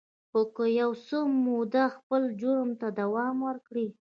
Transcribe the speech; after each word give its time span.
خو 0.29 0.41
که 0.55 0.65
یو 0.81 0.91
څه 1.05 1.17
موده 1.45 1.85
خپل 1.95 2.21
جرم 2.41 2.69
ته 2.79 2.87
دوام 2.99 3.35
ورکړي 3.47 3.87